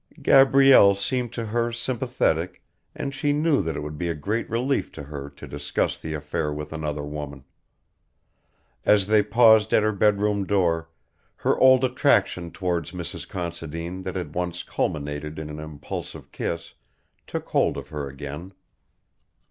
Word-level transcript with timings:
Gabrielle 0.23 0.95
seemed 0.95 1.31
to 1.33 1.45
her 1.45 1.71
sympathetic 1.71 2.63
and 2.95 3.13
she 3.13 3.31
knew 3.33 3.61
that 3.61 3.75
it 3.75 3.81
would 3.81 3.99
be 3.99 4.09
a 4.09 4.15
great 4.15 4.49
relief 4.49 4.91
to 4.93 5.03
her 5.03 5.29
to 5.29 5.45
discuss 5.47 5.95
the 5.95 6.15
affair 6.15 6.51
with 6.51 6.73
another 6.73 7.03
woman. 7.03 7.43
As 8.83 9.05
they 9.05 9.21
paused 9.21 9.75
at 9.75 9.83
her 9.83 9.91
bedroom 9.91 10.43
door, 10.43 10.89
her 11.35 11.55
old 11.59 11.83
attraction 11.83 12.49
towards 12.49 12.93
Mrs. 12.93 13.29
Considine 13.29 14.01
that 14.01 14.15
had 14.15 14.33
once 14.33 14.63
culminated 14.63 15.37
in 15.37 15.51
an 15.51 15.59
impulsive 15.59 16.31
kiss 16.31 16.73
took 17.27 17.49
hold 17.49 17.77
of 17.77 17.89
her 17.89 18.07
again. 18.09 18.53